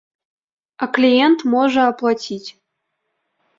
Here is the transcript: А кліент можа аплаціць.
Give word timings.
А 0.85 0.87
кліент 0.99 1.39
можа 1.53 1.81
аплаціць. 1.93 2.49